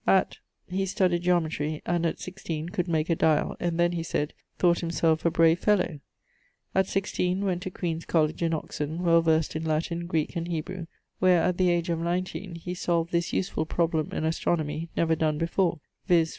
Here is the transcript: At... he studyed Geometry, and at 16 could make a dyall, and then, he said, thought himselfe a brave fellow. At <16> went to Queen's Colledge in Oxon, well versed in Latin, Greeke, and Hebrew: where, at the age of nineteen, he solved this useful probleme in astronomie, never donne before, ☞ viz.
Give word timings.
At... 0.07 0.39
he 0.67 0.85
studyed 0.87 1.21
Geometry, 1.21 1.83
and 1.85 2.07
at 2.07 2.19
16 2.19 2.69
could 2.69 2.87
make 2.87 3.07
a 3.11 3.15
dyall, 3.15 3.55
and 3.59 3.79
then, 3.79 3.91
he 3.91 4.01
said, 4.01 4.33
thought 4.57 4.79
himselfe 4.79 5.25
a 5.25 5.29
brave 5.29 5.59
fellow. 5.59 5.99
At 6.73 6.87
<16> 6.87 7.43
went 7.45 7.61
to 7.61 7.69
Queen's 7.69 8.05
Colledge 8.07 8.41
in 8.41 8.51
Oxon, 8.51 9.03
well 9.03 9.21
versed 9.21 9.55
in 9.55 9.63
Latin, 9.63 10.07
Greeke, 10.07 10.35
and 10.35 10.47
Hebrew: 10.47 10.87
where, 11.19 11.43
at 11.43 11.59
the 11.59 11.69
age 11.69 11.91
of 11.91 11.99
nineteen, 11.99 12.55
he 12.55 12.73
solved 12.73 13.11
this 13.11 13.31
useful 13.31 13.67
probleme 13.67 14.11
in 14.11 14.23
astronomie, 14.25 14.89
never 14.97 15.15
donne 15.15 15.37
before, 15.37 15.73
☞ 15.75 15.79
viz. 16.07 16.29